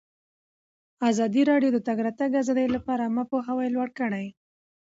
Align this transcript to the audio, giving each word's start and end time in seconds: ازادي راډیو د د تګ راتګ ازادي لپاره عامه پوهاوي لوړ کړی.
ازادي 1.09 1.41
راډیو 1.51 1.71
د 1.73 1.73
د 1.81 1.85
تګ 1.87 1.97
راتګ 2.05 2.31
ازادي 2.41 2.65
لپاره 2.75 3.01
عامه 3.07 3.23
پوهاوي 3.31 3.67
لوړ 3.75 3.89
کړی. 3.99 4.25